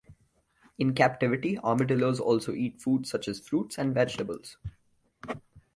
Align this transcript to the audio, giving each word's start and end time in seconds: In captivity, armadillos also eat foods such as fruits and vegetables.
In 0.79 0.95
captivity, 0.95 1.59
armadillos 1.59 2.19
also 2.19 2.53
eat 2.53 2.81
foods 2.81 3.07
such 3.11 3.27
as 3.27 3.39
fruits 3.39 3.77
and 3.77 3.93
vegetables. 3.93 4.57